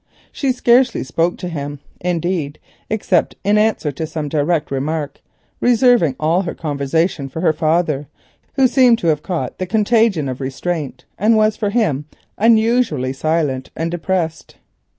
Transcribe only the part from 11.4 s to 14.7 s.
for him, unusually silent and depressed.